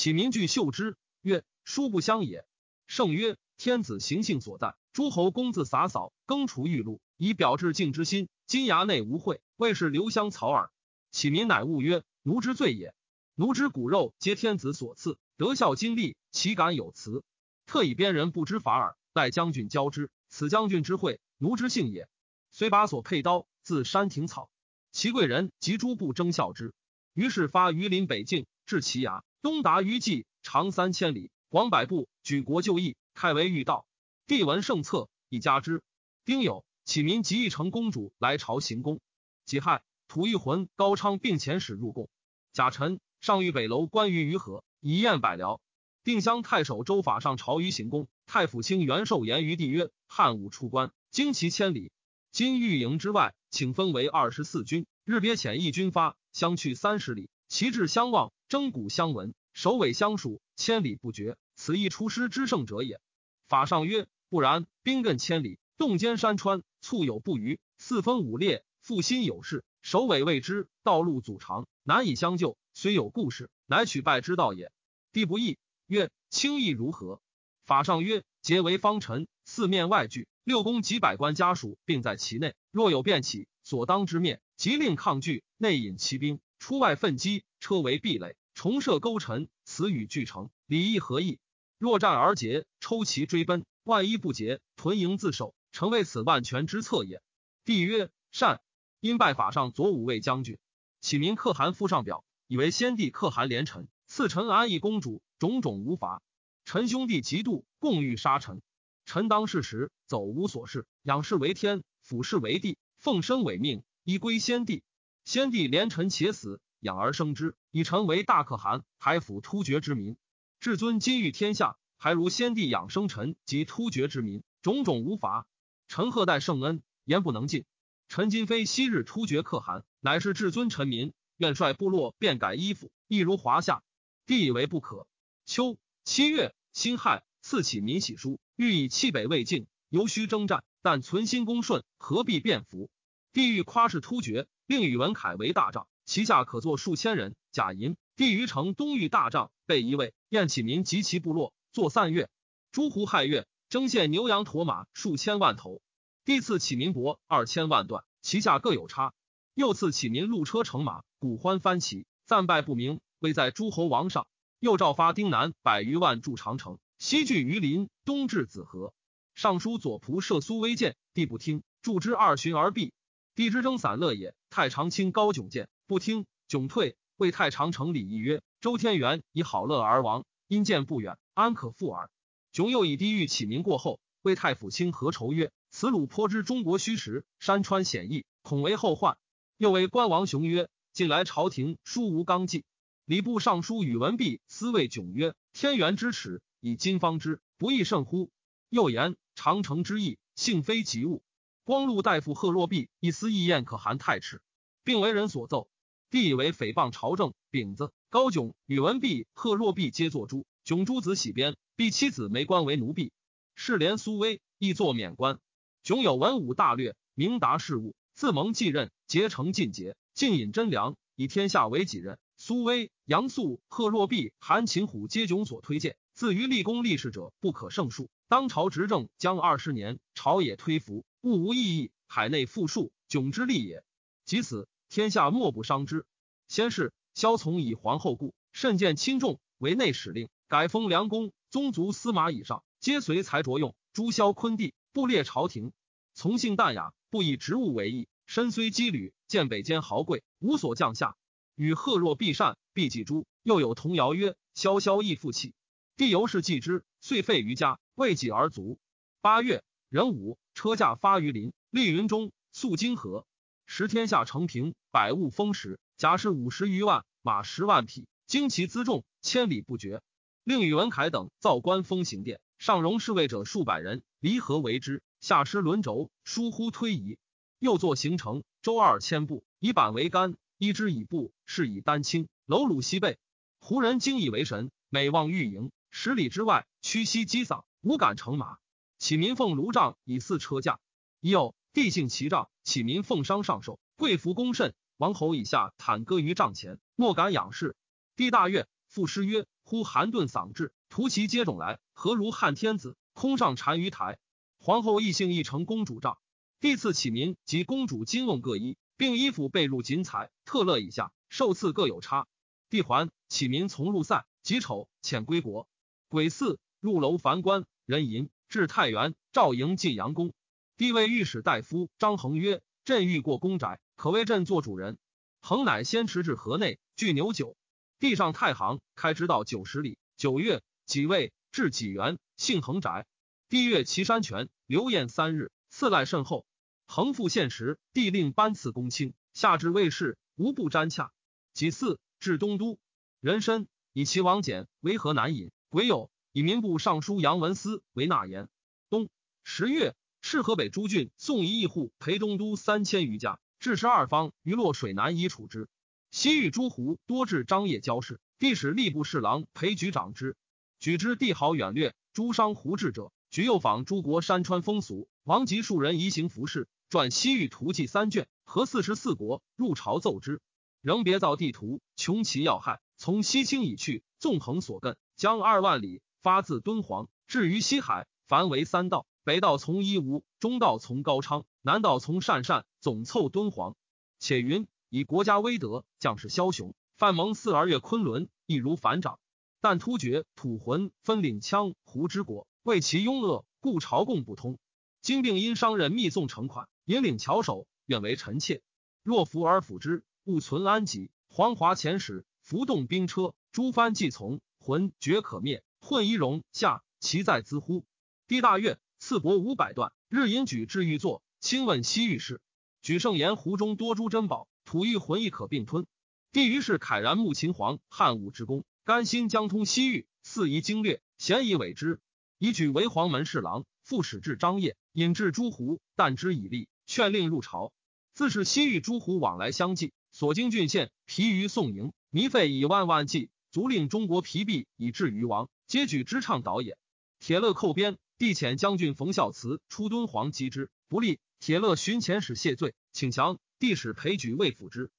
[0.00, 2.46] 启民具嗅之，曰：“殊不相也。”
[2.88, 8.30] 圣曰：“天子行性所在，诸侯公自洒扫，更除玉露，以表致敬之心。
[8.46, 10.70] 今衙内无秽，谓是留香草耳。”
[11.12, 12.94] 启民乃悟曰：“奴之罪也。
[13.34, 17.22] 奴之骨肉皆天子所赐，德孝金立，岂敢有辞？
[17.66, 18.96] 特以边人不知法耳。
[19.12, 22.08] 待将军交之，此将军之惠，奴之幸也。
[22.50, 24.48] 虽把所佩刀，自山庭草，
[24.92, 26.72] 其贵人及诸部争效之。
[27.12, 33.86] 于是发于林北境，至其衙。”东达于冀，长三千里，广百步，举国就义，开为御道。
[34.26, 35.82] 帝闻圣策，以加之。
[36.26, 39.00] 丁酉，启民即义成公主来朝行宫。
[39.46, 42.10] 己亥，吐玉魂高昌并遣使入贡。
[42.52, 45.58] 甲辰，上御北楼关于于河，以宴百僚。
[46.04, 48.08] 定襄太守周法上朝于行宫。
[48.26, 51.92] 太府卿袁寿言于帝曰：“汉武出关，经其千里，
[52.30, 61.36] 今御营之外，请分为二十四军，日别遣一军发，相去三十里，旗帜相望。”征鼓相闻，首尾相属，千里不绝。
[61.54, 63.00] 此亦出师之胜者也。
[63.46, 72.58] 法上曰：不然，兵亘千里，洞间山川，簇有不虞，四分五裂，复心有事，首尾未知，道路阻长，难以相救。
[72.74, 74.72] 虽有故事，乃取败之道也。
[75.12, 77.22] 帝不义，曰：轻易如何？
[77.64, 82.56] 法上曰：结为方臣，四面外聚，六宫及百官家属，并在其内。
[82.72, 88.34] 若有变起，所当之面，即令抗拒，内引骑兵，出外奋击，车为壁垒。
[88.60, 91.38] 重设勾陈，此语俱成，礼义何异？
[91.78, 97.22] 若战而捷，抽其追奔；万一不捷，屯营自守，诚为此万全之策也。
[97.64, 98.60] 帝曰：善。
[99.00, 100.58] 因拜法上左武卫将军。
[101.00, 106.20] 启民可汗附上表，以为先帝可汗连臣，赐臣安邑公主，种种无罚。
[106.66, 108.60] 臣兄弟嫉妒，共欲杀臣。
[109.06, 114.82] 臣当世时，走无所事，仰视为天，俯视为地，奉身为命，依归先帝。
[115.24, 116.60] 先帝连臣且死。
[116.80, 120.16] 养而生之，以成为大可汗，还抚突厥之民。
[120.60, 125.46] 至尊今欲天下，还如先帝养生臣及突厥之民，种种无法。
[125.88, 127.64] 臣贺代圣恩，言不能尽。
[128.08, 133.82] 臣今非昔日突厥可汗，乃是至尊臣民，愿率部落变改衣服，亦如华夏。
[134.26, 135.06] 帝以为不可。
[135.46, 142.90] 秋七月，辛亥，赐启民玺书，欲以弃北未尽，犹须征战，但存心恭顺，何必变服？
[143.32, 145.86] 帝欲夸示突厥，令宇文恺为大帐。
[146.10, 147.36] 其下可坐数千人。
[147.52, 150.12] 贾银帝于城东御大帐，备一位。
[150.28, 152.28] 燕启民及其部落，作散乐。
[152.72, 155.80] 诸胡亥月，征献牛羊驼马数千万头。
[156.24, 159.14] 帝赐启民帛二千万段，其下各有差。
[159.54, 164.26] 又赐启民鹿车乘马，鼓欢翻旗，赞拜不明，位在诸侯王上。
[164.58, 168.92] 又诏发丁南百余万筑长城，西据榆林，东至子河。
[169.36, 172.90] 尚书左仆射苏威谏，帝不听，助之二旬而毙。
[173.36, 174.34] 帝之征散乐也。
[174.50, 175.68] 太常卿高迥见。
[175.90, 176.96] 不听，窘退。
[177.16, 182.12] 魏太常成礼义曰：“周天元以好乐而亡，因见不远，安可复耳？”
[182.54, 189.18] 窘又以地狱启民过后，为太府卿何愁曰：“此鲁颇知中国虚实，山川险易，恐为后患。”
[189.58, 192.64] 又为关王雄曰：“近来朝廷书无纲纪。”
[193.04, 198.30] 礼部尚书宇文弼思谓窘曰：“天元之耻，以今方之，不亦甚乎？”
[198.70, 201.24] 又言：“长城之意，幸非急物。”
[201.66, 204.40] 光禄大夫贺若弼一丝意宴可汗太赤，
[204.84, 205.68] 并为人所奏。
[206.10, 210.44] 帝以为诽谤朝政，丙子，高炯、宇文弼、贺若弼皆作诛。
[210.64, 213.12] 炯诸子喜鞭，弼妻子没官为奴婢。
[213.54, 215.38] 世连苏威亦作免官。
[215.84, 222.18] 炯有文武大略，明达事务，自蒙继任，结成尽节，尽引真良，以天下为己任。
[222.36, 225.96] 苏威、杨素、贺若弼、韩擒虎皆炯所推荐。
[226.12, 228.10] 自于立功立事者不可胜数。
[228.26, 233.84] 当朝执政将二十年，朝野推服，物无异议，海内富庶，炯之利也。
[234.24, 234.66] 及此。
[234.90, 236.04] 天下莫不伤之。
[236.48, 243.76] 先是，萧从以皇后故，甚见轻重，为内史令，改封梁公、宗族司马以上，皆随才着用。
[243.92, 245.72] 朱萧昆弟不列朝廷，
[246.12, 248.08] 从性淡雅，不以职务为义。
[248.26, 251.16] 身虽羁旅，见北间豪贵，无所降下。
[251.54, 253.26] 与贺若必善，必记诸。
[253.44, 255.54] 又有童谣曰：“萧萧亦负气。”
[255.96, 258.80] 帝由是继之，遂废于家，为己而卒。
[259.20, 263.24] 八月壬午，车驾发于林，立云中，宿金河。
[263.72, 270.02] 十天下承平，百物丰实，甲士五十余万，马十万匹，旌旗辎重千里不绝。
[270.42, 277.16] 令宇文恺等造官封行殿，上容侍卫者数百人，离合为之；下施轮轴，疏忽推移。
[277.60, 283.18] 又作行程，周二千步，以板为杆，依之以布，是以丹青，楼鲁西背。
[283.60, 288.58] 胡人惊以为神，每望御营十里之外，屈膝击丧，无敢乘马。
[288.98, 290.80] 启民奉卢帐以祀车驾。
[291.20, 291.54] 已有。
[291.72, 294.76] 帝幸其帐，启民奉商上寿，贵服恭慎。
[294.96, 297.74] 王侯以下坦歌于帐前，莫敢仰视。
[298.14, 302.96] 帝大悦，赋诗曰：“呼寒顿嗓至，图其接踵来，何如汉天子？
[303.12, 304.20] 空上单于台。”
[304.62, 306.18] 皇后亦幸一成公主帐，
[306.60, 312.28] 帝赐启民及公主金瓮各一，并衣服被褥锦彩，特乐以下，受赐各有差。
[312.68, 315.66] 帝还，启民从入散，己丑遣归国。
[316.08, 320.32] 癸巳，入楼凡官，人吟至太原，赵营晋阳宫。
[320.80, 324.96] 帝谓御史大夫张衡曰：“朕欲过公宅，可为朕做主人。”
[325.42, 327.54] 衡乃先驰至河内，聚牛酒。
[327.98, 329.98] 地上太行，开直道九十里。
[330.16, 333.06] 九月，己未，至济源，幸衡宅。
[333.50, 336.46] 帝阅其山泉，留宴三日，赐赖甚厚。
[336.86, 341.12] 衡复献时，帝令班赐公卿，下至卫士，无不瞻洽。
[341.52, 342.78] 己巳，至东都，
[343.20, 345.52] 人参以其王简为河南尹。
[345.68, 348.48] 癸酉，以民部尚书杨文思为纳言。
[348.88, 349.10] 冬
[349.44, 349.94] 十月。
[350.22, 355.68] 是河北诸郡送一亿户陪东都三千余家，至十二方于洛水南以处之。
[356.10, 360.36] 西域诸胡多至张掖交市，帝使吏部侍郎裴举长之。
[360.78, 365.08] 举之帝豪远略，诸商胡志者，举又访诸国山川风俗。
[365.24, 370.40] 王及数人移行服饰，撰西域图记三卷，合四十四国入朝奏之。
[370.80, 372.80] 仍别造地图，穷其要害。
[372.96, 379.06] 从西清以去，纵横所亘，将二万里，发自敦煌，至于西海，凡为三道。
[379.30, 383.76] 北道从伊吾，中道从高昌，南道从鄯善，总凑敦煌。
[384.18, 389.20] 且云以国家威德，将士枭雄，范蒙四而越昆仑，亦如反掌。
[389.60, 394.58] 但突厥吐浑分领羌胡之国，为其庸恶，故朝贡不通。
[395.00, 398.62] 今并因商人密送成款，引领巧手，愿为臣妾。
[399.04, 401.12] 若服而辅之，勿存安吉。
[401.28, 405.62] 黄华遣使浮动兵车，诸藩既从，浑绝可灭。
[405.78, 407.84] 混一戎下，其在兹乎？
[408.26, 408.80] 帝大悦。
[409.00, 412.42] 赐帛五百段，日引举至玉座，亲问西域事。
[412.82, 415.86] 举盛言湖中多诸珍宝，吐玉魂亦可并吞。
[416.32, 421.98] 帝于是慨然慕秦皇汉武之功，甘心将通西域，肆宜经略，咸以委之。
[422.36, 427.72] 以举为黄门侍郎，副使至张掖，引至诸胡，但之以利，劝令入朝。
[428.12, 436.76] 自是西域诸胡往来相继，所经郡县疲于宋营，弥费以万万计，足令中国疲弊以至于亡，皆举之倡导也。
[437.18, 437.96] 铁勒寇边。
[438.20, 441.20] 帝遣将军冯孝慈出敦煌击之，不利。
[441.38, 443.38] 铁勒寻遣使谢罪，请降。
[443.58, 444.90] 帝使裴举为辅之。